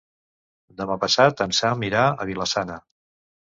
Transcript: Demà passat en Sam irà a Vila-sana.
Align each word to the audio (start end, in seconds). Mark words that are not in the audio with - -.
Demà 0.79 0.95
passat 1.03 1.45
en 1.47 1.55
Sam 1.59 1.87
irà 1.91 2.03
a 2.25 2.29
Vila-sana. 2.33 2.81